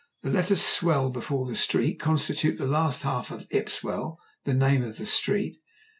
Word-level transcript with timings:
The 0.23 0.31
letters 0.31 0.63
'swell' 0.63 1.11
before 1.11 1.53
'street' 1.53 1.99
constitute 1.99 2.57
the 2.57 2.65
last 2.65 3.03
half 3.03 3.29
of 3.29 3.45
Ipswell, 3.51 4.17
the 4.45 4.53
name 4.55 4.81
of 4.83 4.97
the 4.97 5.05
street. 5.05 5.61